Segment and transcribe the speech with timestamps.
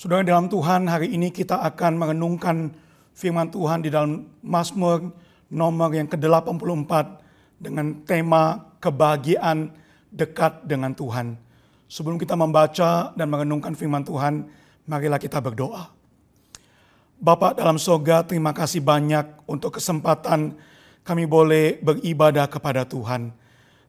[0.00, 2.72] Saudara dalam Tuhan, hari ini kita akan merenungkan
[3.12, 5.12] firman Tuhan di dalam Mazmur
[5.52, 7.20] nomor yang ke-84
[7.60, 9.68] dengan tema kebahagiaan
[10.08, 11.36] dekat dengan Tuhan.
[11.84, 14.48] Sebelum kita membaca dan merenungkan firman Tuhan,
[14.88, 15.92] marilah kita berdoa.
[17.20, 20.56] Bapak dalam sorga, terima kasih banyak untuk kesempatan
[21.04, 23.36] kami boleh beribadah kepada Tuhan.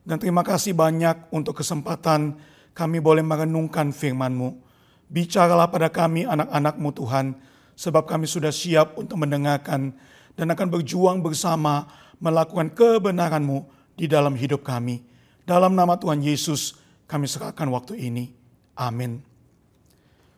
[0.03, 2.35] Dan terima kasih banyak untuk kesempatan
[2.75, 4.70] kami boleh merenungkan firman-Mu.
[5.11, 7.35] Bicaralah pada kami anak-anakmu Tuhan,
[7.75, 9.91] sebab kami sudah siap untuk mendengarkan
[10.39, 11.83] dan akan berjuang bersama
[12.23, 13.67] melakukan kebenaranmu
[13.99, 15.03] di dalam hidup kami.
[15.43, 16.79] Dalam nama Tuhan Yesus
[17.11, 18.31] kami serahkan waktu ini.
[18.79, 19.19] Amin.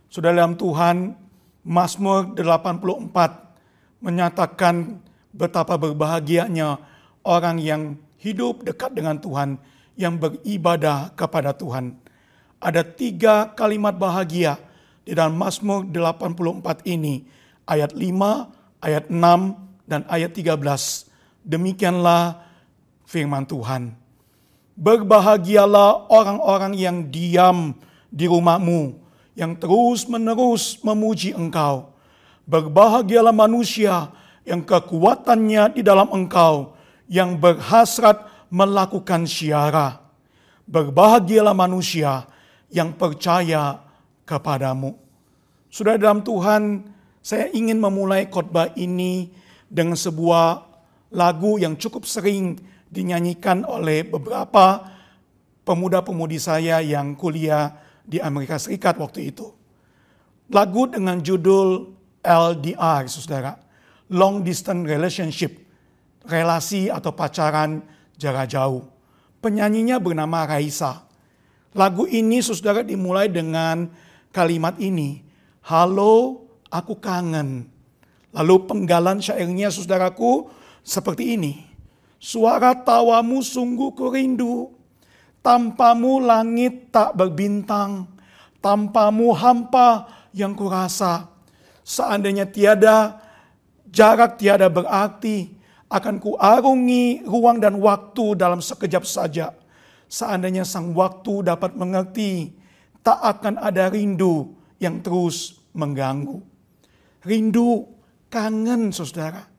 [0.10, 1.22] Sudah dalam Tuhan,
[1.62, 4.98] Mazmur 84 menyatakan
[5.30, 6.82] betapa berbahagianya
[7.22, 9.62] orang yang hidup dekat dengan Tuhan,
[9.94, 12.03] yang beribadah kepada Tuhan
[12.64, 14.56] ada tiga kalimat bahagia
[15.04, 17.28] di dalam Mazmur 84 ini.
[17.68, 19.20] Ayat 5, ayat 6,
[19.84, 20.56] dan ayat 13.
[21.44, 22.40] Demikianlah
[23.04, 23.92] firman Tuhan.
[24.74, 27.76] Berbahagialah orang-orang yang diam
[28.10, 28.96] di rumahmu,
[29.36, 31.94] yang terus menerus memuji engkau.
[32.48, 34.10] Berbahagialah manusia
[34.48, 36.76] yang kekuatannya di dalam engkau,
[37.12, 40.00] yang berhasrat melakukan syiara.
[40.64, 42.33] Berbahagialah manusia
[42.74, 43.78] yang percaya
[44.26, 44.98] kepadamu.
[45.70, 46.90] Sudah dalam Tuhan,
[47.22, 49.30] saya ingin memulai khotbah ini
[49.70, 50.66] dengan sebuah
[51.14, 52.58] lagu yang cukup sering
[52.90, 54.90] dinyanyikan oleh beberapa
[55.64, 59.50] pemuda-pemudi saya yang kuliah di Amerika Serikat waktu itu.
[60.52, 63.58] Lagu dengan judul LDR, saudara.
[64.14, 65.64] Long Distance Relationship.
[66.24, 67.84] Relasi atau pacaran
[68.16, 68.86] jarak jauh.
[69.44, 71.04] Penyanyinya bernama Raisa.
[71.74, 73.90] Lagu ini saudara dimulai dengan
[74.30, 75.26] kalimat ini.
[75.66, 77.66] Halo, aku kangen.
[78.30, 80.54] Lalu penggalan syairnya saudaraku
[80.86, 81.66] seperti ini.
[82.22, 84.70] Suara tawamu sungguh kurindu.
[85.42, 88.06] Tanpamu langit tak berbintang.
[88.62, 91.26] Tanpamu hampa yang kurasa.
[91.82, 93.18] Seandainya tiada
[93.90, 95.58] jarak tiada berarti.
[95.90, 99.54] Akan kuarungi ruang dan waktu dalam sekejap saja
[100.14, 102.54] seandainya sang waktu dapat mengerti,
[103.02, 106.38] tak akan ada rindu yang terus mengganggu.
[107.26, 107.90] Rindu,
[108.30, 109.50] kangen saudara.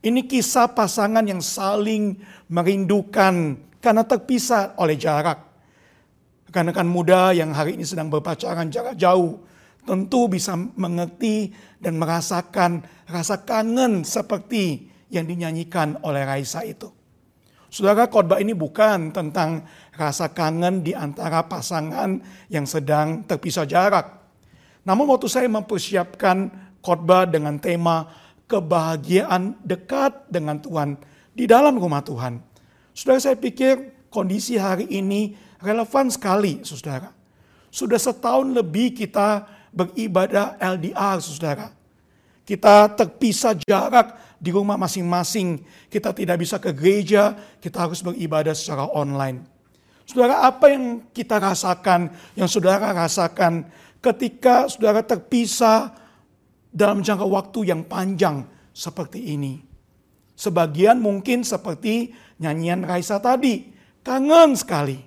[0.00, 2.16] Ini kisah pasangan yang saling
[2.48, 5.44] merindukan karena terpisah oleh jarak.
[6.48, 9.44] Rekan-rekan muda yang hari ini sedang berpacaran jarak jauh
[9.84, 16.99] tentu bisa mengerti dan merasakan rasa kangen seperti yang dinyanyikan oleh Raisa itu.
[17.70, 19.62] Saudara, khotbah ini bukan tentang
[19.94, 22.18] rasa kangen di antara pasangan
[22.50, 24.10] yang sedang terpisah jarak.
[24.82, 26.50] Namun waktu saya mempersiapkan
[26.82, 28.10] khotbah dengan tema
[28.50, 30.98] kebahagiaan dekat dengan Tuhan
[31.30, 32.42] di dalam rumah Tuhan.
[32.90, 37.14] Saudara, saya pikir kondisi hari ini relevan sekali, saudara.
[37.70, 41.70] Sudah setahun lebih kita beribadah LDR, saudara.
[42.50, 45.62] Kita terpisah jarak di rumah masing-masing.
[45.86, 49.46] Kita tidak bisa ke gereja, kita harus beribadah secara online.
[50.02, 53.70] Saudara, apa yang kita rasakan, yang saudara rasakan
[54.02, 55.94] ketika saudara terpisah
[56.74, 58.42] dalam jangka waktu yang panjang
[58.74, 59.62] seperti ini?
[60.34, 62.10] Sebagian mungkin seperti
[62.42, 63.70] nyanyian Raisa tadi,
[64.02, 64.98] kangen sekali.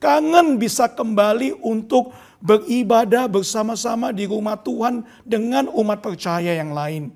[0.00, 7.12] Kangen bisa kembali untuk beribadah bersama-sama di rumah Tuhan dengan umat percaya yang lain.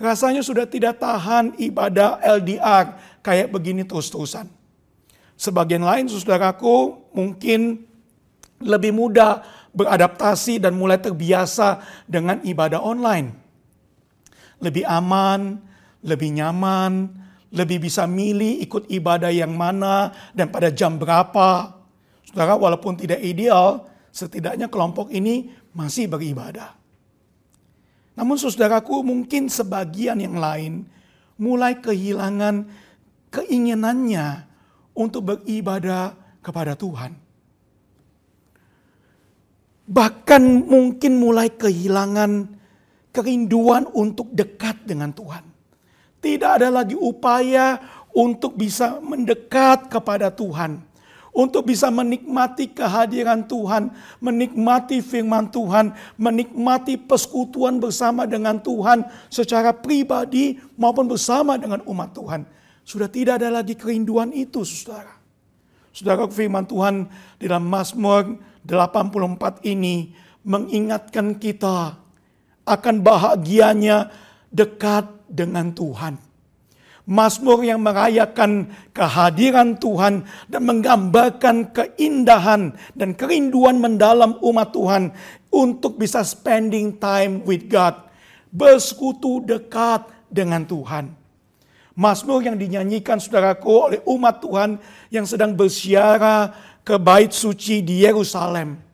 [0.00, 4.48] Rasanya sudah tidak tahan ibadah LDR kayak begini terus-terusan.
[5.36, 7.84] Sebagian lain saudaraku mungkin
[8.60, 13.32] lebih mudah beradaptasi dan mulai terbiasa dengan ibadah online.
[14.60, 15.60] Lebih aman,
[16.04, 17.08] lebih nyaman,
[17.52, 21.76] lebih bisa milih ikut ibadah yang mana dan pada jam berapa.
[22.24, 26.76] Saudara walaupun tidak ideal, setidaknya kelompok ini masih beribadah.
[28.18, 30.84] Namun saudaraku mungkin sebagian yang lain
[31.40, 32.68] mulai kehilangan
[33.32, 34.44] keinginannya
[34.92, 36.12] untuk beribadah
[36.44, 37.16] kepada Tuhan.
[39.90, 42.60] Bahkan mungkin mulai kehilangan
[43.10, 45.42] kerinduan untuk dekat dengan Tuhan.
[46.20, 47.80] Tidak ada lagi upaya
[48.12, 50.89] untuk bisa mendekat kepada Tuhan
[51.30, 60.58] untuk bisa menikmati kehadiran Tuhan, menikmati firman Tuhan, menikmati persekutuan bersama dengan Tuhan secara pribadi
[60.74, 62.42] maupun bersama dengan umat Tuhan.
[62.82, 65.14] Sudah tidak ada lagi kerinduan itu, saudara.
[65.90, 67.06] Saudara firman Tuhan
[67.38, 70.14] di dalam Mazmur 84 ini
[70.46, 71.98] mengingatkan kita
[72.66, 74.10] akan bahagianya
[74.50, 76.29] dekat dengan Tuhan.
[77.10, 85.10] Mazmur yang merayakan kehadiran Tuhan dan menggambarkan keindahan dan kerinduan mendalam umat Tuhan
[85.50, 87.98] untuk bisa spending time with God,
[88.54, 91.10] bersekutu dekat dengan Tuhan.
[91.98, 94.78] Mazmur yang dinyanyikan saudaraku oleh umat Tuhan
[95.10, 96.54] yang sedang bersiara
[96.86, 98.89] ke bait suci di Yerusalem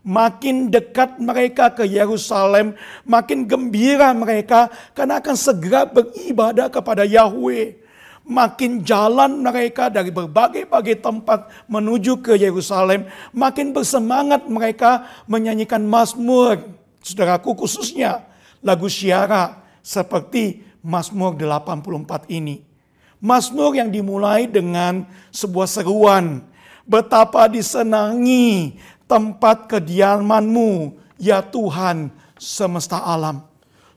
[0.00, 2.72] Makin dekat mereka ke Yerusalem,
[3.04, 7.76] makin gembira mereka karena akan segera beribadah kepada Yahweh.
[8.24, 13.04] Makin jalan mereka dari berbagai-bagai tempat menuju ke Yerusalem,
[13.34, 16.64] makin bersemangat mereka menyanyikan Mazmur.
[17.04, 18.24] Saudaraku khususnya
[18.64, 22.64] lagu syiara seperti Mazmur 84 ini.
[23.20, 26.40] Mazmur yang dimulai dengan sebuah seruan
[26.88, 28.80] betapa disenangi
[29.10, 33.42] tempat kediamanmu, ya Tuhan semesta alam.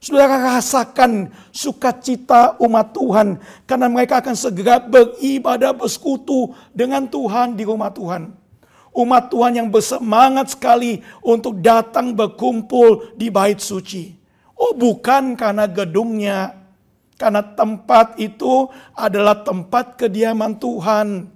[0.02, 7.88] Saudara rasakan sukacita umat Tuhan karena mereka akan segera beribadah bersekutu dengan Tuhan di rumah
[7.88, 8.34] Tuhan.
[8.92, 14.12] Umat Tuhan yang bersemangat sekali untuk datang berkumpul di bait suci.
[14.54, 16.52] Oh bukan karena gedungnya,
[17.16, 21.33] karena tempat itu adalah tempat kediaman Tuhan.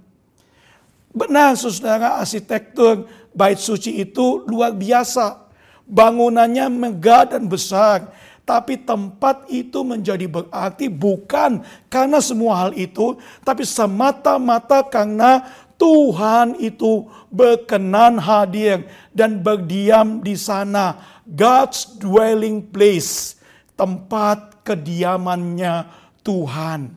[1.19, 3.03] Benar saudara arsitektur
[3.35, 5.51] bait suci itu luar biasa.
[5.83, 8.15] Bangunannya megah dan besar.
[8.47, 11.59] Tapi tempat itu menjadi berarti bukan
[11.91, 13.19] karena semua hal itu.
[13.43, 15.43] Tapi semata-mata karena
[15.75, 21.19] Tuhan itu berkenan hadir dan berdiam di sana.
[21.27, 23.35] God's dwelling place.
[23.75, 25.87] Tempat kediamannya
[26.23, 26.95] Tuhan.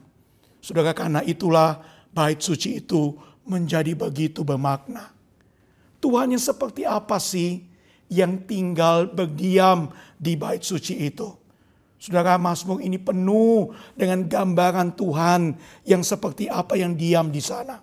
[0.62, 1.82] Saudara karena itulah
[2.14, 5.10] bait suci itu menjadi begitu bermakna.
[6.02, 7.62] Tuhan yang seperti apa sih
[8.10, 11.30] yang tinggal berdiam di bait suci itu?
[12.02, 15.54] Saudara Mazmur ini penuh dengan gambaran Tuhan
[15.86, 17.78] yang seperti apa yang diam di sana.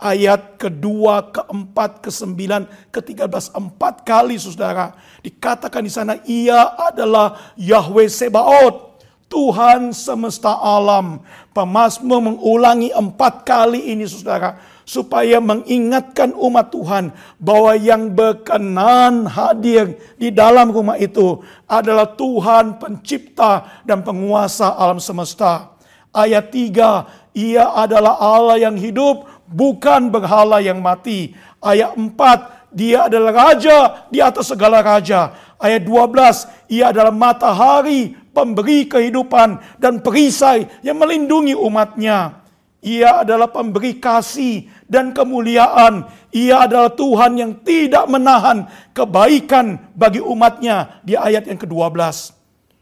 [0.00, 4.98] Ayat kedua, keempat, kesembilan, ketiga belas, empat kali saudara.
[5.22, 8.89] Dikatakan di sana ia adalah Yahweh Sebaot.
[9.30, 11.22] Tuhan semesta alam.
[11.54, 20.34] Pemasmur mengulangi empat kali ini saudara supaya mengingatkan umat Tuhan bahwa yang berkenan hadir di
[20.34, 21.38] dalam rumah itu
[21.70, 25.78] adalah Tuhan pencipta dan penguasa alam semesta.
[26.10, 31.38] Ayat 3, ia adalah Allah yang hidup, bukan berhala yang mati.
[31.62, 35.34] Ayat 4, dia adalah raja di atas segala raja.
[35.54, 42.40] Ayat 12, ia adalah matahari, pemberi kehidupan dan perisai yang melindungi umatnya.
[42.80, 46.08] Ia adalah pemberi kasih dan kemuliaan.
[46.32, 48.64] Ia adalah Tuhan yang tidak menahan
[48.96, 52.32] kebaikan bagi umatnya di ayat yang ke-12.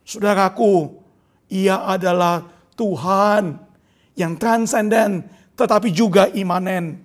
[0.06, 1.02] Saudaraku,
[1.50, 2.46] ia adalah
[2.78, 3.58] Tuhan
[4.14, 5.26] yang transenden
[5.58, 7.02] tetapi juga imanen.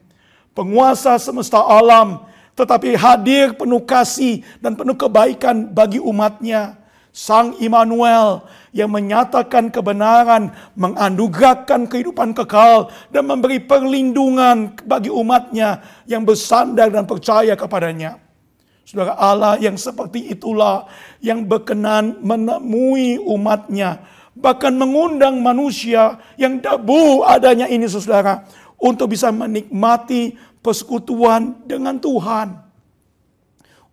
[0.54, 6.78] Penguasa semesta alam tetapi hadir penuh kasih dan penuh kebaikan bagi umatnya.
[7.14, 8.42] Sang Immanuel
[8.74, 17.54] yang menyatakan kebenaran, menganugerahkan kehidupan kekal, dan memberi perlindungan bagi umatnya yang bersandar dan percaya
[17.54, 18.18] kepadanya.
[18.82, 20.90] Saudara Allah yang seperti itulah
[21.22, 24.02] yang berkenan menemui umatnya.
[24.34, 28.42] Bahkan mengundang manusia yang debu adanya ini saudara.
[28.82, 30.34] Untuk bisa menikmati
[30.66, 32.58] persekutuan dengan Tuhan.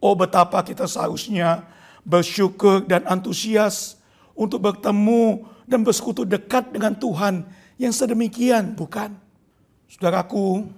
[0.01, 1.69] Oh betapa kita seharusnya
[2.05, 4.01] bersyukur dan antusias
[4.33, 9.17] untuk bertemu dan bersekutu dekat dengan Tuhan yang sedemikian, bukan?
[9.91, 10.69] Saudaraku,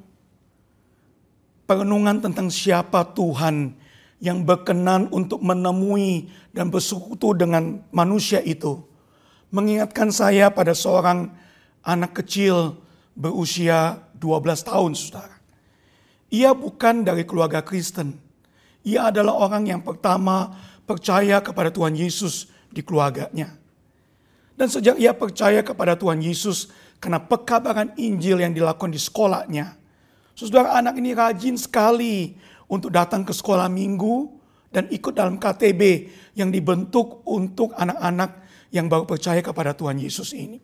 [1.66, 3.74] perenungan tentang siapa Tuhan
[4.22, 8.78] yang berkenan untuk menemui dan bersekutu dengan manusia itu
[9.52, 11.28] mengingatkan saya pada seorang
[11.84, 12.80] anak kecil
[13.12, 15.36] berusia 12 tahun, saudara.
[16.32, 18.16] Ia bukan dari keluarga Kristen.
[18.82, 23.54] Ia adalah orang yang pertama percaya kepada Tuhan Yesus di keluarganya.
[24.52, 26.68] Dan sejak ia percaya kepada Tuhan Yesus
[27.02, 29.74] karena pekabaran Injil yang dilakukan di sekolahnya.
[30.32, 32.36] Saudara anak ini rajin sekali
[32.68, 34.32] untuk datang ke sekolah minggu
[34.72, 36.08] dan ikut dalam KTB
[36.38, 38.40] yang dibentuk untuk anak-anak
[38.72, 40.56] yang baru percaya kepada Tuhan Yesus ini.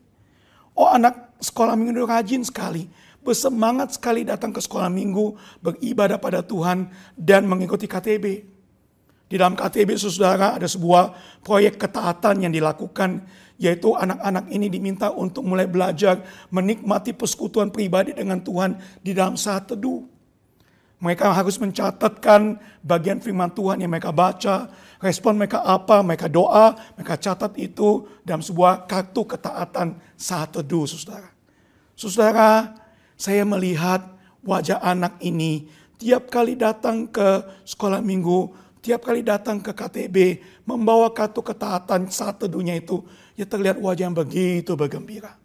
[0.73, 2.89] Oh anak sekolah minggu rajin sekali.
[3.19, 6.87] Bersemangat sekali datang ke sekolah minggu, beribadah pada Tuhan
[7.19, 8.47] dan mengikuti KTB.
[9.29, 11.13] Di dalam KTB saudara ada sebuah
[11.45, 13.29] proyek ketaatan yang dilakukan
[13.61, 19.69] yaitu anak-anak ini diminta untuk mulai belajar menikmati persekutuan pribadi dengan Tuhan di dalam saat
[19.69, 20.01] teduh.
[20.99, 24.67] Mereka harus mencatatkan bagian firman Tuhan yang mereka baca,
[24.99, 31.31] respon mereka apa, mereka doa, mereka catat itu dalam sebuah kartu ketaatan saat teduh, saudara.
[31.95, 32.75] Saudara,
[33.15, 34.11] saya melihat
[34.43, 40.17] wajah anak ini tiap kali datang ke sekolah minggu, tiap kali datang ke KTB,
[40.63, 43.03] membawa kartu ketaatan saat teduhnya itu,
[43.35, 45.35] ya terlihat wajah yang begitu bergembira.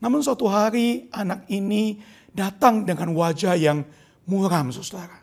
[0.00, 2.00] Namun suatu hari anak ini
[2.32, 3.84] datang dengan wajah yang
[4.24, 5.20] muram, saudara.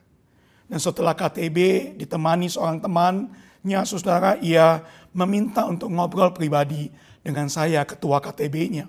[0.68, 1.58] Dan setelah KTB
[1.98, 4.84] ditemani seorang temannya, saudara, ia
[5.16, 6.92] meminta untuk ngobrol pribadi
[7.24, 8.86] dengan saya, ketua KTB-nya.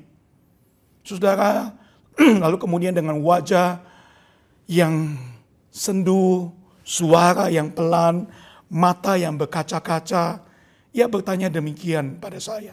[1.06, 1.72] Saudara,
[2.44, 3.80] lalu kemudian dengan wajah
[4.68, 5.16] yang
[5.72, 6.52] sendu,
[6.88, 8.24] suara yang pelan,
[8.72, 10.40] mata yang berkaca-kaca,
[10.96, 12.72] ia bertanya demikian pada saya.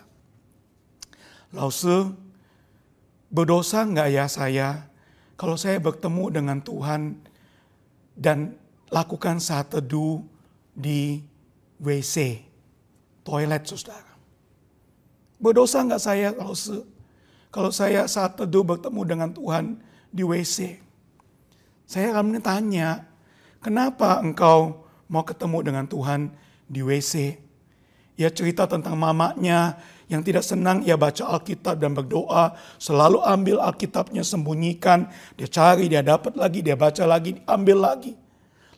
[1.51, 2.15] Lause,
[3.27, 4.88] berdosa nggak ya saya
[5.36, 7.19] kalau saya bertemu dengan Tuhan
[8.15, 8.55] dan
[8.88, 10.24] lakukan saat teduh
[10.72, 11.19] di
[11.84, 12.39] WC,
[13.27, 14.15] toilet saudara.
[15.36, 16.75] Berdosa nggak saya kalau se,
[17.51, 19.75] kalau saya saat teduh bertemu dengan Tuhan
[20.07, 20.79] di WC?
[21.84, 23.03] Saya akan tanya,
[23.65, 26.29] kenapa engkau mau ketemu dengan Tuhan
[26.69, 27.41] di WC?
[28.22, 34.22] Ia cerita tentang mamanya yang tidak senang ia baca Alkitab dan berdoa, selalu ambil Alkitabnya
[34.22, 38.13] sembunyikan, dia cari, dia dapat lagi, dia baca lagi, ambil lagi.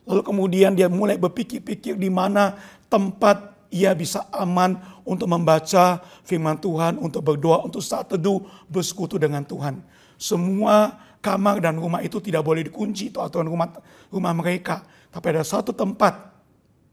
[0.08, 2.56] Lalu kemudian dia mulai berpikir-pikir di mana
[2.88, 8.40] tempat ia bisa aman untuk membaca firman Tuhan, untuk berdoa, untuk saat teduh
[8.72, 9.84] bersekutu dengan Tuhan.
[10.16, 10.96] Semua
[11.28, 13.76] kamar dan rumah itu tidak boleh dikunci itu aturan rumah
[14.08, 14.88] rumah mereka.
[15.12, 16.40] Tapi ada satu tempat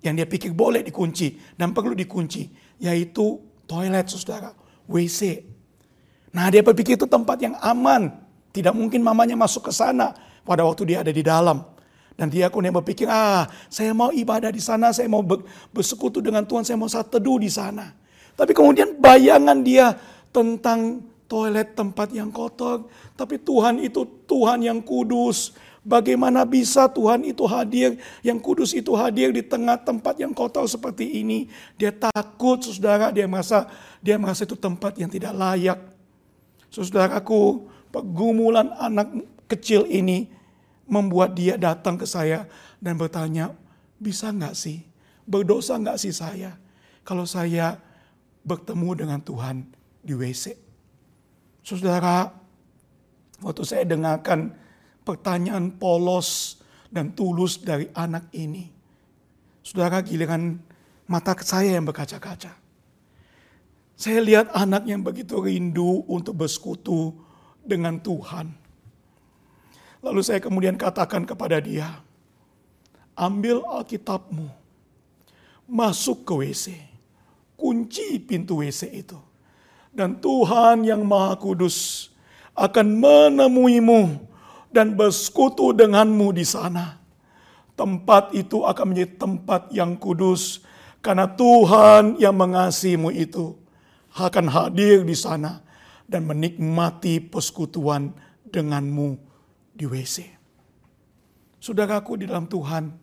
[0.03, 2.51] yang dia pikir boleh dikunci dan perlu dikunci,
[2.83, 3.39] yaitu
[3.71, 4.51] toilet saudara,
[4.91, 5.47] WC.
[6.35, 8.11] Nah dia berpikir itu tempat yang aman.
[8.51, 11.63] Tidak mungkin mamanya masuk ke sana pada waktu dia ada di dalam.
[12.15, 15.23] Dan dia kemudian berpikir, ah saya mau ibadah di sana, saya mau
[15.75, 17.91] bersekutu dengan Tuhan, saya mau saat teduh di sana.
[18.39, 19.99] Tapi kemudian bayangan dia
[20.31, 21.03] tentang
[21.35, 22.87] toilet tempat yang kotor.
[23.19, 25.51] Tapi Tuhan itu Tuhan yang kudus.
[25.85, 31.21] Bagaimana bisa Tuhan itu hadir, yang kudus itu hadir di tengah tempat yang kotor seperti
[31.21, 31.51] ini.
[31.77, 33.69] Dia takut, saudara, dia merasa
[34.01, 35.77] dia merasa itu tempat yang tidak layak.
[36.73, 39.13] Saudaraku, pergumulan anak
[39.45, 40.33] kecil ini
[40.89, 42.49] membuat dia datang ke saya
[42.81, 43.53] dan bertanya,
[44.01, 44.81] bisa nggak sih,
[45.29, 46.57] berdosa nggak sih saya
[47.05, 47.77] kalau saya
[48.41, 49.69] bertemu dengan Tuhan
[50.01, 50.64] di WC.
[51.65, 52.29] Saudara,
[53.41, 54.53] waktu saya dengarkan
[55.01, 56.61] pertanyaan polos
[56.93, 58.69] dan tulus dari anak ini.
[59.65, 60.61] Saudara giliran
[61.09, 62.53] mata saya yang berkaca-kaca.
[63.97, 67.17] Saya lihat anak yang begitu rindu untuk bersekutu
[67.65, 68.53] dengan Tuhan.
[70.05, 71.89] Lalu saya kemudian katakan kepada dia,
[73.17, 74.53] ambil Alkitabmu,
[75.65, 76.65] masuk ke WC,
[77.57, 79.17] kunci pintu WC itu.
[79.95, 82.11] Dan Tuhan yang Maha Kudus
[82.59, 84.19] akan menemuimu
[84.75, 86.99] dan bersekutu denganmu di sana.
[87.79, 90.63] Tempat itu akan menjadi tempat yang kudus
[91.03, 93.55] karena Tuhan yang mengasihimu itu
[94.15, 95.63] akan hadir di sana
[96.07, 98.15] dan menikmati persekutuan
[98.51, 99.19] denganmu
[99.75, 100.31] di WC.
[101.59, 102.95] Saudaraku di dalam Tuhan,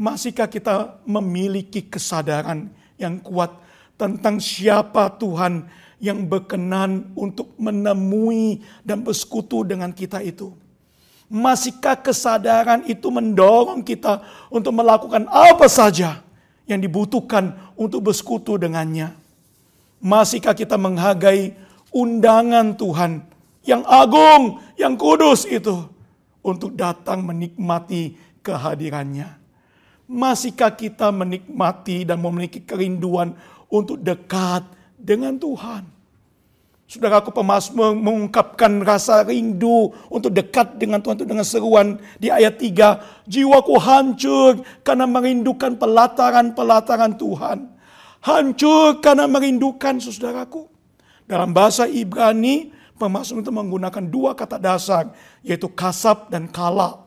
[0.00, 3.52] masihkah kita memiliki kesadaran yang kuat
[3.96, 10.52] tentang siapa Tuhan yang berkenan untuk menemui dan bersekutu dengan kita itu?
[11.26, 16.22] Masihkah kesadaran itu mendorong kita untuk melakukan apa saja
[16.70, 19.10] yang dibutuhkan untuk bersekutu dengannya?
[19.98, 21.56] Masihkah kita menghargai
[21.90, 23.26] undangan Tuhan
[23.66, 25.90] yang agung, yang kudus itu
[26.46, 28.14] untuk datang menikmati
[28.46, 29.26] kehadirannya?
[30.06, 33.34] Masihkah kita menikmati dan memiliki kerinduan
[33.70, 34.62] untuk dekat
[34.96, 35.96] dengan Tuhan.
[36.86, 42.62] Saudara aku pemasmur mengungkapkan rasa rindu untuk dekat dengan Tuhan, untuk dengan seruan di ayat
[42.62, 43.26] 3.
[43.26, 47.74] Jiwaku hancur karena merindukan pelataran-pelataran Tuhan.
[48.22, 50.70] Hancur karena merindukan saudaraku.
[51.26, 55.10] Dalam bahasa Ibrani, pemasmur itu menggunakan dua kata dasar,
[55.42, 57.02] yaitu kasab dan kala.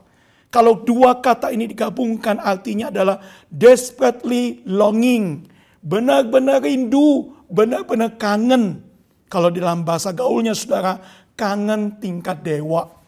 [0.51, 5.47] Kalau dua kata ini digabungkan artinya adalah desperately longing.
[5.79, 8.85] Benar-benar rindu benar-benar kangen.
[9.29, 10.97] Kalau dalam bahasa gaulnya saudara,
[11.37, 12.99] kangen tingkat dewa.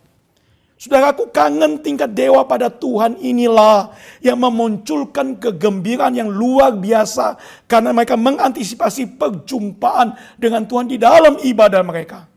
[0.82, 7.38] Saudaraku kangen tingkat dewa pada Tuhan inilah yang memunculkan kegembiraan yang luar biasa.
[7.70, 12.30] Karena mereka mengantisipasi perjumpaan dengan Tuhan di dalam ibadah mereka.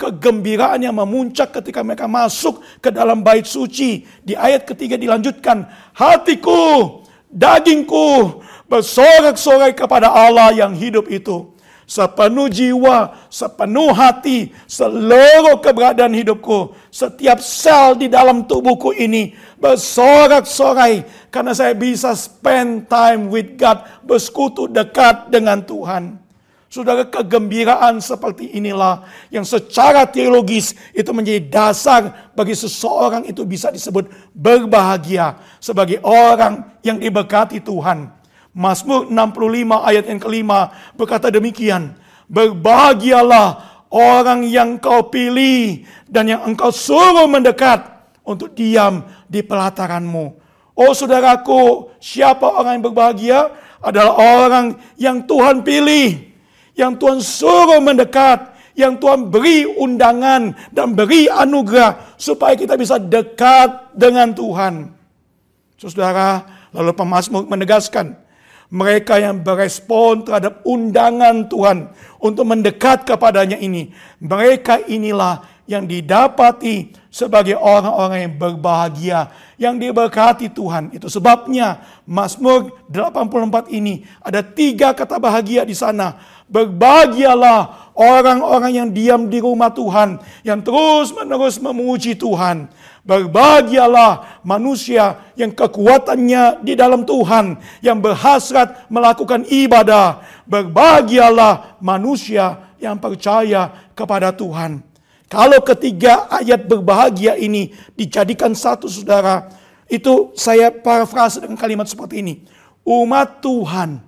[0.00, 4.08] kegembiraan yang memuncak ketika mereka masuk ke dalam bait suci.
[4.24, 8.40] Di ayat ketiga dilanjutkan, hatiku, dagingku
[8.70, 11.50] bersorak-sorai kepada Allah yang hidup itu.
[11.90, 21.02] Sepenuh jiwa, sepenuh hati, seluruh keberadaan hidupku, setiap sel di dalam tubuhku ini bersorak-sorai
[21.34, 26.22] karena saya bisa spend time with God, bersekutu dekat dengan Tuhan.
[26.70, 34.06] Saudara kegembiraan seperti inilah yang secara teologis itu menjadi dasar bagi seseorang itu bisa disebut
[34.30, 38.19] berbahagia sebagai orang yang diberkati Tuhan.
[38.50, 41.94] Mazmur 65 ayat yang kelima berkata demikian.
[42.30, 47.86] Berbahagialah orang yang kau pilih dan yang engkau suruh mendekat
[48.22, 50.38] untuk diam di pelataranmu.
[50.78, 53.40] Oh saudaraku, siapa orang yang berbahagia?
[53.80, 54.14] Adalah
[54.44, 56.30] orang yang Tuhan pilih
[56.80, 63.92] yang Tuhan suruh mendekat, yang Tuhan beri undangan dan beri anugerah supaya kita bisa dekat
[63.92, 64.88] dengan Tuhan.
[65.76, 68.16] Saudara, lalu pemazmur menegaskan,
[68.70, 71.90] mereka yang berespon terhadap undangan Tuhan
[72.22, 73.90] untuk mendekat kepadanya ini,
[74.22, 79.20] mereka inilah yang didapati sebagai orang-orang yang berbahagia,
[79.58, 80.94] yang diberkati Tuhan.
[80.94, 86.18] Itu sebabnya Mazmur 84 ini ada tiga kata bahagia di sana
[86.50, 92.66] Berbahagialah orang-orang yang diam di rumah Tuhan, yang terus-menerus memuji Tuhan.
[93.00, 100.20] Berbahagialah manusia yang kekuatannya di dalam Tuhan, yang berhasrat melakukan ibadah.
[100.44, 104.84] Berbahagialah manusia yang percaya kepada Tuhan.
[105.30, 109.46] Kalau ketiga ayat berbahagia ini dijadikan satu saudara,
[109.86, 112.34] itu saya parafrase dengan kalimat seperti ini.
[112.82, 114.02] Umat Tuhan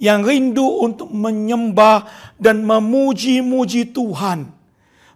[0.00, 2.08] yang rindu untuk menyembah
[2.40, 4.57] dan memuji-muji Tuhan.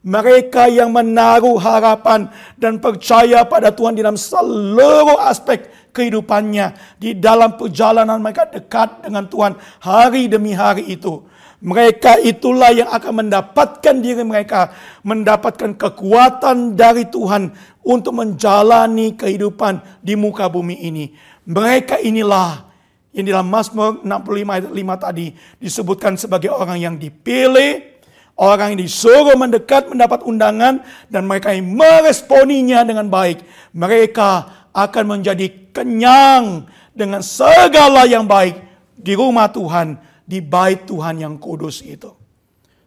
[0.03, 2.27] Mereka yang menaruh harapan
[2.59, 6.99] dan percaya pada Tuhan dalam seluruh aspek kehidupannya.
[6.99, 11.23] Di dalam perjalanan mereka dekat dengan Tuhan hari demi hari itu.
[11.63, 14.75] Mereka itulah yang akan mendapatkan diri mereka,
[15.07, 17.55] mendapatkan kekuatan dari Tuhan
[17.87, 21.15] untuk menjalani kehidupan di muka bumi ini.
[21.47, 22.67] Mereka inilah
[23.15, 25.27] yang dalam Mazmur 65 ayat 5 tadi
[25.63, 27.92] disebutkan sebagai orang yang dipilih,
[28.37, 30.81] orang yang disuruh mendekat mendapat undangan
[31.13, 33.45] dan mereka yang meresponinya dengan baik.
[33.77, 34.31] Mereka
[34.73, 38.57] akan menjadi kenyang dengan segala yang baik
[38.97, 42.13] di rumah Tuhan, di bait Tuhan yang kudus itu.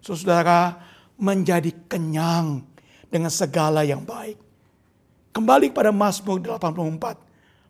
[0.02, 0.78] Saudara,
[1.18, 2.62] menjadi kenyang
[3.10, 4.38] dengan segala yang baik.
[5.36, 7.26] Kembali pada Mazmur 84.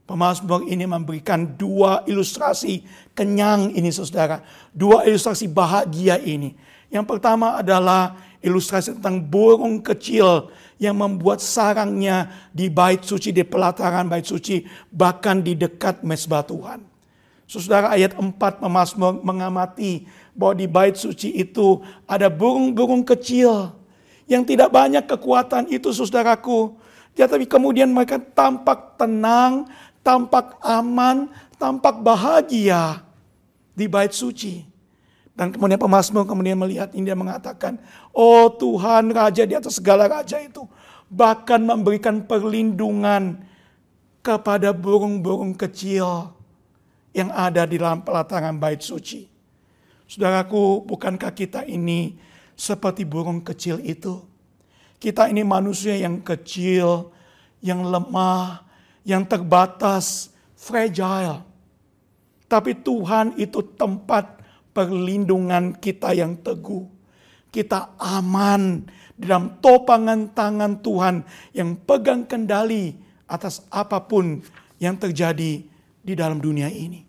[0.05, 2.85] Pemazmur ini memberikan dua ilustrasi
[3.17, 4.45] kenyang ini saudara.
[4.69, 6.53] Dua ilustrasi bahagia ini.
[6.89, 14.05] Yang pertama adalah ilustrasi tentang burung kecil yang membuat sarangnya di bait suci, di pelataran
[14.05, 16.83] bait suci, bahkan di dekat mesbah Tuhan.
[17.45, 23.69] Saudara ayat 4 Pemazmur mengamati bahwa di bait suci itu ada burung-burung kecil
[24.25, 26.73] yang tidak banyak kekuatan itu saudaraku.
[27.15, 29.69] Ya, tapi kemudian mereka tampak tenang,
[30.03, 33.05] tampak aman, tampak bahagia
[33.71, 34.74] di bait suci.
[35.35, 37.75] Dan kemudian pemazmur kemudian melihat ini dia mengatakan,
[38.15, 40.63] Oh Tuhan Raja di atas segala Raja itu.
[41.11, 43.43] Bahkan memberikan perlindungan
[44.23, 46.33] kepada burung-burung kecil
[47.11, 49.27] yang ada di dalam pelataran bait suci.
[50.07, 52.15] Saudaraku, bukankah kita ini
[52.55, 54.23] seperti burung kecil itu?
[54.97, 57.11] Kita ini manusia yang kecil,
[57.59, 58.63] yang lemah,
[59.05, 61.43] yang terbatas, fragile.
[62.49, 64.34] Tapi Tuhan itu tempat
[64.75, 66.83] perlindungan kita yang teguh.
[67.47, 68.83] Kita aman
[69.15, 71.23] dalam topangan tangan Tuhan
[71.55, 72.99] yang pegang kendali
[73.31, 74.43] atas apa pun
[74.75, 75.63] yang terjadi
[76.03, 77.07] di dalam dunia ini.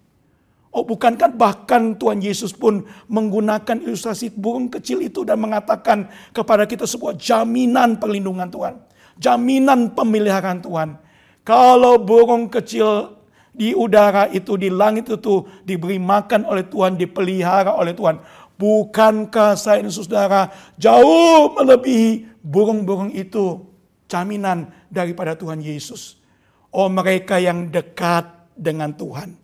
[0.70, 6.86] Oh bukankah bahkan Tuhan Yesus pun menggunakan ilustrasi burung kecil itu dan mengatakan kepada kita
[6.86, 8.74] sebuah jaminan perlindungan Tuhan.
[9.16, 11.00] Jaminan pemeliharaan Tuhan.
[11.42, 13.16] Kalau burung kecil
[13.56, 18.20] di udara itu, di langit itu diberi makan oleh Tuhan, dipelihara oleh Tuhan.
[18.60, 23.64] Bukankah saya dan saudara jauh melebihi burung-burung itu
[24.08, 26.20] jaminan daripada Tuhan Yesus.
[26.68, 29.36] Oh mereka yang dekat dengan Tuhan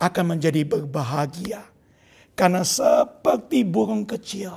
[0.00, 1.60] akan menjadi berbahagia.
[2.32, 4.54] Karena seperti burung kecil,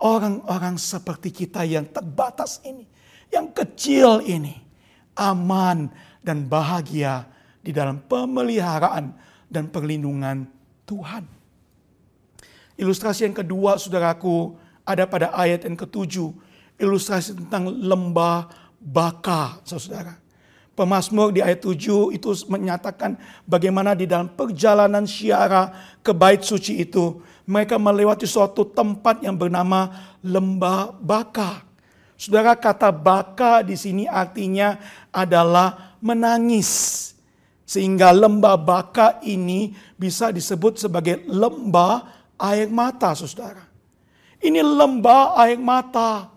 [0.00, 2.88] orang-orang seperti kita yang terbatas ini,
[3.28, 4.56] yang kecil ini,
[5.12, 5.92] aman,
[6.24, 7.33] dan bahagia
[7.64, 9.16] di dalam pemeliharaan
[9.48, 10.44] dan perlindungan
[10.84, 11.24] Tuhan.
[12.76, 14.52] Ilustrasi yang kedua, saudaraku,
[14.84, 16.28] ada pada ayat yang ketujuh.
[16.76, 20.20] Ilustrasi tentang lembah baka, saudara.
[20.74, 23.14] Pemasmur di ayat 7 itu menyatakan
[23.46, 25.70] bagaimana di dalam perjalanan syara
[26.02, 27.22] ke bait suci itu.
[27.46, 31.62] Mereka melewati suatu tempat yang bernama lembah baka.
[32.18, 34.74] Saudara kata baka di sini artinya
[35.14, 37.13] adalah menangis.
[37.64, 42.04] Sehingga lembah baka ini bisa disebut sebagai lembah
[42.36, 43.64] air mata saudara.
[44.44, 46.28] Ini lembah air mata.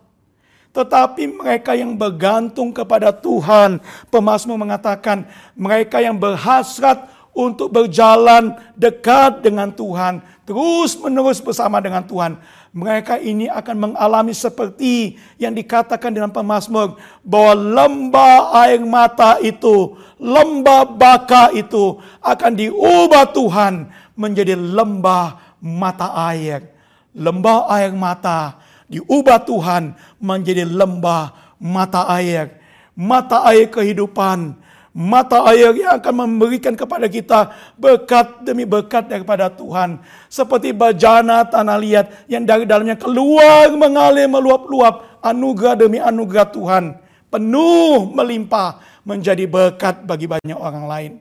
[0.72, 9.70] Tetapi mereka yang bergantung kepada Tuhan, pemazmur mengatakan mereka yang berhasrat untuk berjalan dekat dengan
[9.70, 12.34] Tuhan, terus menerus bersama dengan Tuhan.
[12.76, 20.86] Mereka ini akan mengalami seperti yang dikatakan dalam pemazmur bahwa lembah air mata itu, lembah
[20.86, 26.70] baka itu akan diubah Tuhan menjadi lembah mata air.
[27.18, 32.58] Lembah air mata diubah Tuhan menjadi lembah mata air.
[32.98, 34.58] Mata air kehidupan.
[34.98, 40.02] Mata air yang akan memberikan kepada kita berkat demi berkat daripada Tuhan.
[40.26, 46.84] Seperti bajana tanah liat yang dari dalamnya keluar mengalir meluap-luap anugerah demi anugerah Tuhan.
[47.30, 51.12] Penuh melimpah menjadi berkat bagi banyak orang lain.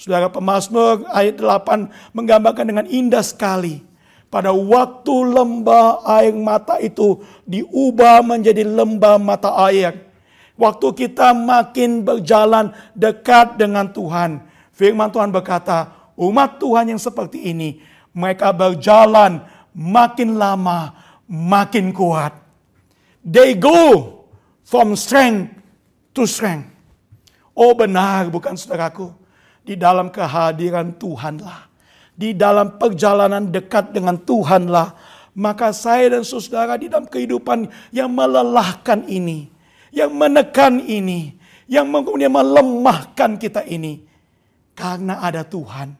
[0.00, 3.84] Saudara pemazmur ayat 8 menggambarkan dengan indah sekali
[4.32, 10.07] pada waktu lembah air mata itu diubah menjadi lembah mata air.
[10.58, 14.42] Waktu kita makin berjalan dekat dengan Tuhan.
[14.74, 17.78] Firman Tuhan berkata, umat Tuhan yang seperti ini,
[18.10, 20.98] mereka berjalan makin lama,
[21.30, 22.34] makin kuat.
[23.22, 24.26] They go
[24.66, 25.54] from strength
[26.18, 26.66] to strength.
[27.54, 29.14] Oh benar bukan saudaraku.
[29.62, 31.68] Di dalam kehadiran Tuhanlah
[32.18, 34.98] di dalam perjalanan dekat dengan Tuhanlah.
[35.38, 39.46] Maka saya dan saudara di dalam kehidupan yang melelahkan ini,
[39.94, 41.36] yang menekan ini,
[41.68, 44.04] yang kemudian melemahkan kita ini.
[44.78, 45.98] Karena ada Tuhan,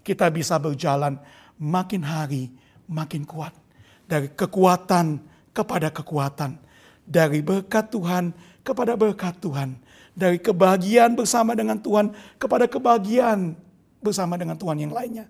[0.00, 1.20] kita bisa berjalan
[1.60, 2.48] makin hari
[2.88, 3.52] makin kuat.
[4.08, 5.20] Dari kekuatan
[5.52, 6.56] kepada kekuatan.
[7.04, 8.32] Dari berkat Tuhan
[8.64, 9.76] kepada berkat Tuhan.
[10.16, 13.54] Dari kebahagiaan bersama dengan Tuhan kepada kebahagiaan
[14.00, 15.28] bersama dengan Tuhan yang lainnya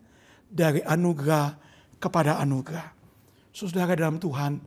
[0.49, 1.57] dari anugerah
[2.01, 2.89] kepada anugerah.
[3.53, 4.63] Saudara dalam Tuhan,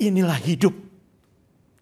[0.00, 0.72] inilah hidup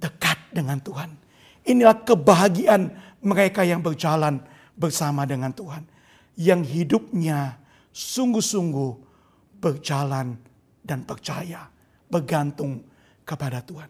[0.03, 1.15] dekat dengan Tuhan.
[1.62, 2.91] Inilah kebahagiaan
[3.23, 4.43] mereka yang berjalan
[4.75, 5.87] bersama dengan Tuhan.
[6.35, 7.62] Yang hidupnya
[7.95, 8.93] sungguh-sungguh
[9.62, 10.35] berjalan
[10.83, 11.71] dan percaya,
[12.11, 12.83] bergantung
[13.23, 13.87] kepada Tuhan.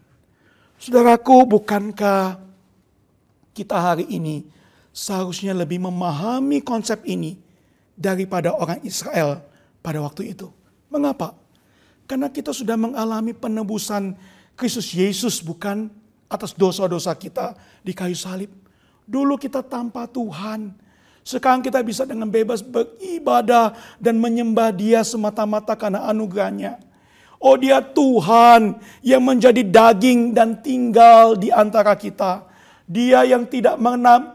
[0.77, 2.37] Saudaraku, bukankah
[3.57, 4.45] kita hari ini
[4.93, 7.41] seharusnya lebih memahami konsep ini
[7.97, 9.41] daripada orang Israel
[9.81, 10.53] pada waktu itu.
[10.93, 11.33] Mengapa?
[12.05, 14.13] Karena kita sudah mengalami penebusan
[14.53, 15.89] Kristus Yesus bukan
[16.31, 17.53] atas dosa-dosa kita
[17.85, 18.49] di kayu salib.
[19.03, 20.73] Dulu kita tanpa Tuhan.
[21.23, 26.79] Sekarang kita bisa dengan bebas beribadah dan menyembah dia semata-mata karena anugerahnya.
[27.43, 32.47] Oh dia Tuhan yang menjadi daging dan tinggal di antara kita.
[32.87, 33.79] Dia yang tidak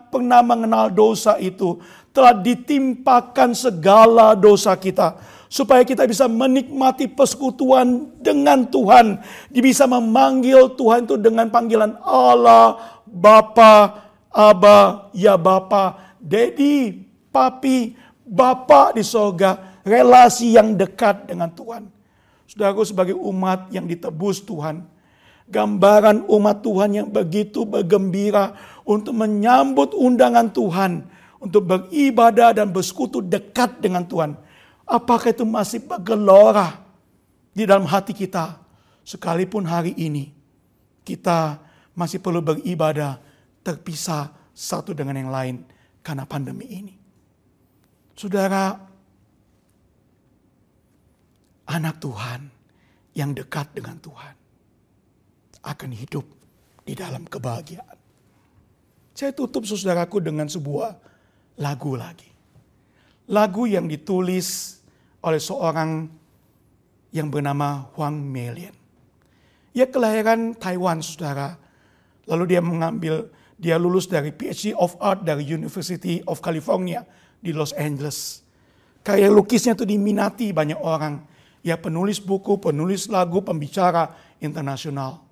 [0.08, 1.80] pernah mengenal dosa itu
[2.12, 5.16] telah ditimpakan segala dosa kita.
[5.48, 9.20] Supaya kita bisa menikmati persekutuan dengan Tuhan.
[9.48, 17.00] Bisa memanggil Tuhan itu dengan panggilan Allah, Bapa, Aba, ya Bapa, Dedi,
[17.32, 17.96] Papi,
[18.28, 19.80] Bapa di sorga.
[19.88, 21.88] Relasi yang dekat dengan Tuhan.
[22.44, 24.84] Saudaraku sebagai umat yang ditebus Tuhan.
[25.48, 28.52] Gambaran umat Tuhan yang begitu bergembira
[28.84, 31.08] untuk menyambut undangan Tuhan
[31.38, 34.36] untuk beribadah dan bersekutu dekat dengan Tuhan.
[34.88, 36.80] Apakah itu masih bergelora
[37.52, 38.56] di dalam hati kita?
[39.04, 40.32] Sekalipun hari ini
[41.04, 41.60] kita
[41.92, 43.20] masih perlu beribadah
[43.60, 45.56] terpisah satu dengan yang lain
[46.00, 46.94] karena pandemi ini.
[48.16, 48.76] Saudara,
[51.68, 52.40] anak Tuhan
[53.12, 54.34] yang dekat dengan Tuhan
[55.68, 56.24] akan hidup
[56.88, 57.98] di dalam kebahagiaan.
[59.12, 60.96] Saya tutup saudaraku dengan sebuah
[61.60, 62.30] lagu lagi.
[63.28, 64.77] Lagu yang ditulis
[65.22, 66.06] oleh seorang
[67.10, 68.74] yang bernama Huang Melian.
[69.74, 71.56] Ia kelahiran Taiwan, saudara.
[72.28, 77.06] Lalu dia mengambil, dia lulus dari PhD of Art dari University of California
[77.40, 78.44] di Los Angeles.
[79.00, 81.24] Karya lukisnya itu diminati banyak orang.
[81.64, 85.24] Ia penulis buku, penulis lagu, pembicara internasional.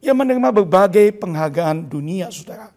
[0.00, 2.72] Ia menerima berbagai penghargaan dunia, saudara.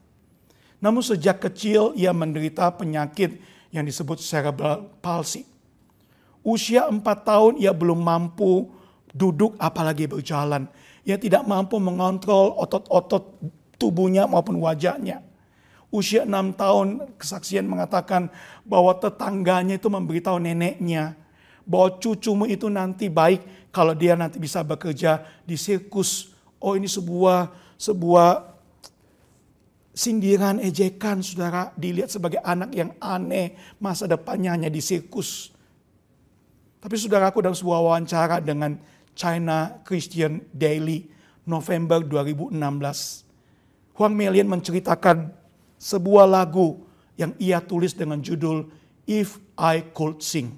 [0.77, 3.41] Namun sejak kecil ia menderita penyakit
[3.73, 5.56] yang disebut cerebral palsy.
[6.47, 8.71] Usia empat tahun ia belum mampu
[9.11, 10.71] duduk apalagi berjalan.
[11.03, 13.35] Ia tidak mampu mengontrol otot-otot
[13.75, 15.27] tubuhnya maupun wajahnya.
[15.91, 18.31] Usia enam tahun kesaksian mengatakan
[18.63, 21.19] bahwa tetangganya itu memberitahu neneknya
[21.67, 26.31] bahwa cucumu itu nanti baik kalau dia nanti bisa bekerja di sirkus.
[26.63, 28.55] Oh ini sebuah sebuah
[29.91, 35.56] sindiran ejekan saudara dilihat sebagai anak yang aneh masa depannya hanya di sirkus.
[36.87, 38.79] Tapi saudaraku dalam sebuah wawancara dengan
[39.11, 41.03] China Christian Daily
[41.43, 42.55] November 2016.
[43.91, 45.35] Huang Melian menceritakan
[45.75, 46.87] sebuah lagu
[47.19, 48.71] yang ia tulis dengan judul
[49.03, 50.55] If I Could Sing.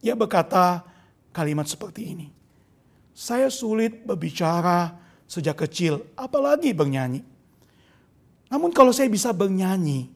[0.00, 0.80] Ia berkata
[1.28, 2.32] kalimat seperti ini.
[3.12, 4.96] Saya sulit berbicara
[5.28, 7.20] sejak kecil, apalagi bernyanyi.
[8.48, 10.08] Namun kalau saya bisa bernyanyi,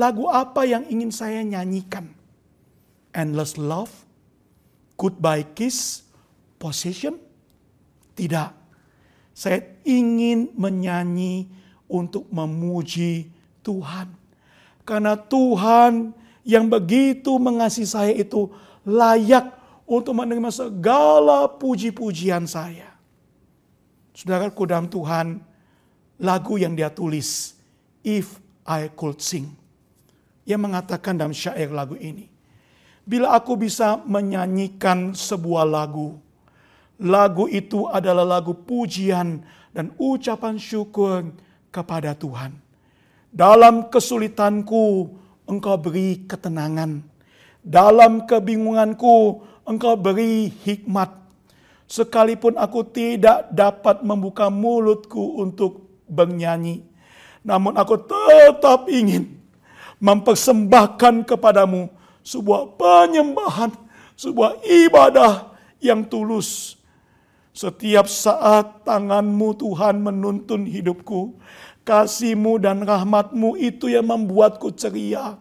[0.00, 2.08] lagu apa yang ingin saya nyanyikan?
[3.12, 4.11] Endless Love?
[5.02, 6.06] Goodbye Kiss?
[6.62, 7.18] Possession?
[8.14, 8.54] Tidak.
[9.34, 11.50] Saya ingin menyanyi
[11.90, 13.26] untuk memuji
[13.66, 14.14] Tuhan.
[14.86, 16.14] Karena Tuhan
[16.46, 18.46] yang begitu mengasihi saya itu
[18.86, 19.50] layak
[19.90, 22.94] untuk menerima segala puji-pujian saya.
[24.14, 25.42] Saudaraku dalam Tuhan,
[26.22, 27.58] lagu yang dia tulis,
[28.06, 29.50] If I Could Sing.
[30.46, 32.31] Ia mengatakan dalam syair lagu ini,
[33.02, 36.18] Bila aku bisa menyanyikan sebuah lagu,
[37.02, 39.42] lagu itu adalah lagu pujian
[39.74, 41.34] dan ucapan syukur
[41.74, 42.54] kepada Tuhan.
[43.32, 45.10] Dalam kesulitanku,
[45.50, 47.12] engkau beri ketenangan
[47.62, 51.14] dalam kebingunganku, engkau beri hikmat.
[51.86, 56.82] Sekalipun aku tidak dapat membuka mulutku untuk bernyanyi.
[57.46, 59.38] Namun aku tetap ingin
[60.02, 61.86] mempersembahkan kepadamu
[62.22, 63.70] sebuah penyembahan,
[64.16, 66.78] sebuah ibadah yang tulus.
[67.52, 71.36] Setiap saat tanganmu Tuhan menuntun hidupku.
[71.82, 75.34] Kasihmu dan rahmatmu itu yang membuatku ceria.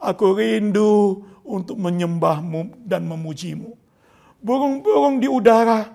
[0.00, 3.76] Aku rindu untuk menyembahmu dan memujimu.
[4.42, 5.92] Burung-burung di udara,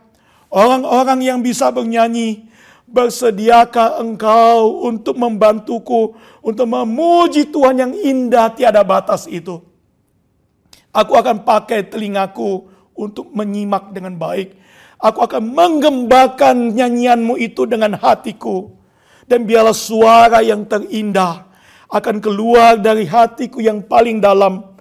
[0.47, 2.47] orang-orang yang bisa bernyanyi,
[2.87, 9.59] bersediakah engkau untuk membantuku, untuk memuji Tuhan yang indah tiada batas itu.
[10.97, 12.65] Aku akan pakai telingaku
[12.97, 14.57] untuk menyimak dengan baik.
[14.97, 18.73] Aku akan menggembakan nyanyianmu itu dengan hatiku.
[19.29, 21.45] Dan biarlah suara yang terindah
[21.93, 24.77] akan keluar dari hatiku yang paling dalam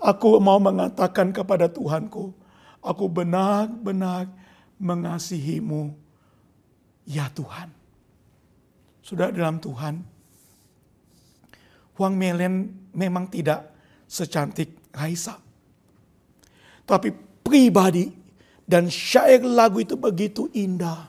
[0.00, 2.32] Aku mau mengatakan kepada Tuhanku,
[2.80, 4.32] aku benar-benar
[4.80, 5.92] mengasihimu,
[7.04, 7.68] ya Tuhan.
[9.04, 10.00] Sudah dalam Tuhan,
[12.00, 13.76] Huang Melen memang tidak
[14.08, 15.36] secantik Raisa.
[16.90, 17.14] Tapi
[17.46, 18.10] pribadi
[18.66, 21.06] dan syair lagu itu begitu indah.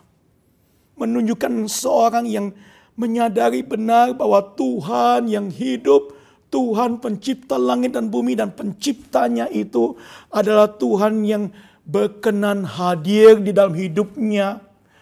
[1.02, 2.54] Menunjukkan seorang yang
[2.94, 9.96] menyadari benar bahwa Tuhan yang hidup Tuhan pencipta langit dan bumi dan penciptanya itu
[10.28, 11.48] adalah Tuhan yang
[11.88, 14.60] berkenan hadir di dalam hidupnya.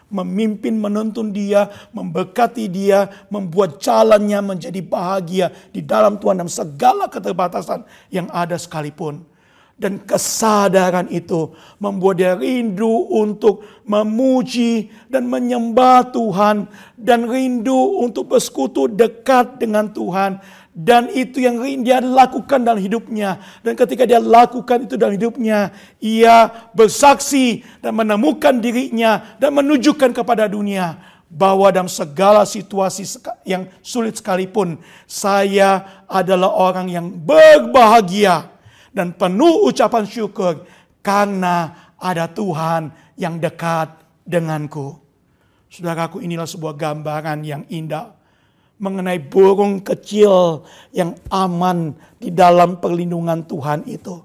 [0.09, 7.85] Memimpin, menuntun dia, memberkati dia, membuat jalannya menjadi bahagia di dalam Tuhan dalam segala keterbatasan
[8.09, 9.21] yang ada sekalipun.
[9.79, 16.67] Dan kesadaran itu membuat dia rindu untuk memuji dan menyembah Tuhan.
[16.99, 20.43] Dan rindu untuk bersekutu dekat dengan Tuhan
[20.79, 23.35] dan itu yang dia lakukan dalam hidupnya.
[23.59, 30.47] Dan ketika dia lakukan itu dalam hidupnya, ia bersaksi dan menemukan dirinya dan menunjukkan kepada
[30.47, 30.95] dunia
[31.27, 33.05] bahwa dalam segala situasi
[33.43, 38.47] yang sulit sekalipun, saya adalah orang yang berbahagia
[38.93, 40.65] dan penuh ucapan syukur
[41.05, 43.91] karena ada Tuhan yang dekat
[44.23, 44.97] denganku.
[45.69, 48.17] Saudaraku, inilah sebuah gambaran yang indah
[48.79, 50.63] mengenai burung kecil
[50.95, 54.17] yang aman di dalam perlindungan Tuhan itu.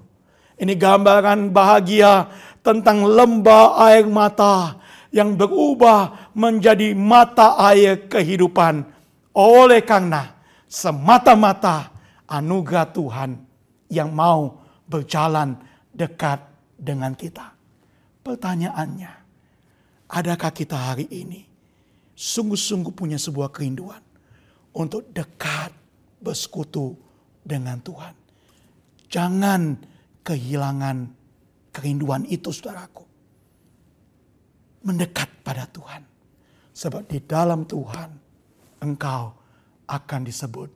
[0.55, 2.31] Ini gambaran bahagia
[2.63, 4.79] tentang lembah air mata
[5.11, 8.87] yang berubah menjadi mata air kehidupan
[9.35, 10.31] oleh karena
[10.71, 11.91] semata-mata
[12.23, 13.44] anugerah Tuhan
[13.89, 15.57] yang mau berjalan
[15.93, 16.41] dekat
[16.75, 17.53] dengan kita.
[18.25, 19.13] Pertanyaannya,
[20.09, 21.45] adakah kita hari ini
[22.15, 24.01] sungguh-sungguh punya sebuah kerinduan
[24.75, 25.71] untuk dekat
[26.23, 26.95] bersekutu
[27.45, 28.15] dengan Tuhan.
[29.11, 29.77] Jangan
[30.25, 30.97] kehilangan
[31.69, 33.05] kerinduan itu saudaraku.
[34.85, 36.01] Mendekat pada Tuhan.
[36.75, 38.09] Sebab di dalam Tuhan
[38.83, 39.23] engkau
[39.87, 40.69] akan disebut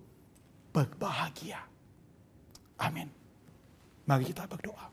[0.72, 1.68] berbahagia.
[2.80, 3.12] Amin.
[4.08, 4.88] Mari kita berdoa.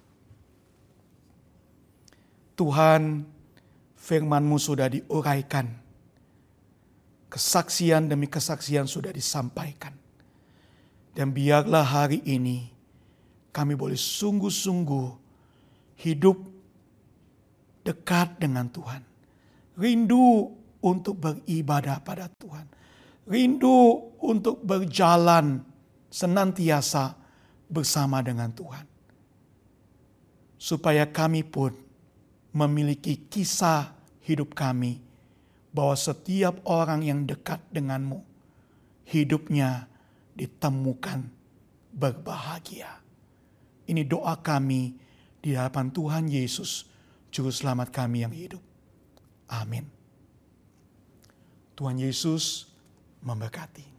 [2.56, 3.24] Tuhan,
[3.94, 5.70] firman-Mu sudah diuraikan.
[7.30, 9.92] Kesaksian demi kesaksian sudah disampaikan.
[11.16, 12.68] Dan biarlah hari ini
[13.52, 15.08] kami boleh sungguh-sungguh
[16.04, 16.36] hidup
[17.86, 19.00] dekat dengan Tuhan.
[19.80, 20.52] Rindu
[20.84, 22.68] untuk beribadah pada Tuhan.
[23.28, 25.64] Rindu untuk berjalan
[26.12, 27.25] senantiasa
[27.66, 28.86] bersama dengan Tuhan.
[30.56, 31.76] Supaya kami pun
[32.56, 33.92] memiliki kisah
[34.24, 34.98] hidup kami
[35.76, 38.24] bahwa setiap orang yang dekat denganmu
[39.04, 39.84] hidupnya
[40.32, 41.28] ditemukan
[41.92, 43.04] berbahagia.
[43.86, 44.96] Ini doa kami
[45.44, 46.88] di hadapan Tuhan Yesus,
[47.30, 48.64] Juru Selamat kami yang hidup.
[49.46, 49.86] Amin.
[51.76, 52.72] Tuhan Yesus
[53.22, 53.95] memberkati.